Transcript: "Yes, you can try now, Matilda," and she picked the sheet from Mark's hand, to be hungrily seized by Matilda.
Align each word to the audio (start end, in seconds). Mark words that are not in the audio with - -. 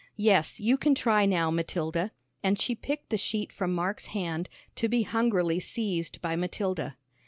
"Yes, 0.17 0.59
you 0.59 0.77
can 0.77 0.95
try 0.95 1.27
now, 1.27 1.51
Matilda," 1.51 2.09
and 2.41 2.59
she 2.59 2.73
picked 2.73 3.11
the 3.11 3.19
sheet 3.19 3.53
from 3.53 3.71
Mark's 3.71 4.07
hand, 4.07 4.49
to 4.77 4.89
be 4.89 5.03
hungrily 5.03 5.59
seized 5.59 6.19
by 6.23 6.35
Matilda. 6.35 6.97